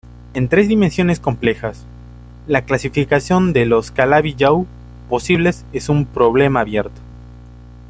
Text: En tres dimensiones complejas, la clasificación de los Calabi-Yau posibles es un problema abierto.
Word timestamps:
En 0.33 0.49
tres 0.49 0.67
dimensiones 0.67 1.19
complejas, 1.19 1.85
la 2.47 2.63
clasificación 2.65 3.53
de 3.53 3.67
los 3.67 3.91
Calabi-Yau 3.91 4.65
posibles 5.07 5.63
es 5.73 5.89
un 5.89 6.05
problema 6.07 6.61
abierto. 6.61 6.99